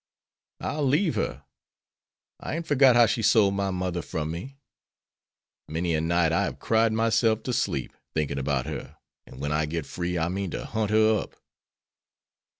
[0.59, 1.45] "I'll leave her.
[2.39, 4.57] I ain't forgot how she sold my mother from me.
[5.67, 9.67] Many a night I have cried myself to sleep, thinking about her, and when I
[9.67, 11.35] get free I mean to hunt her up."